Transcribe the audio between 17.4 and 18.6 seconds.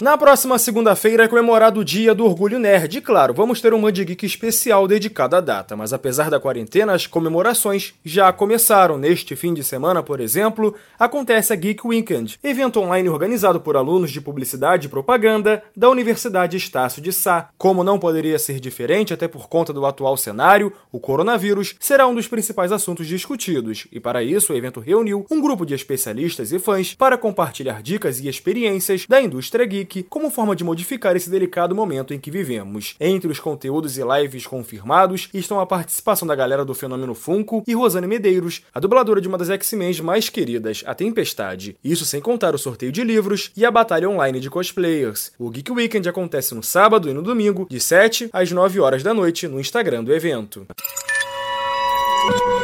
Como não poderia ser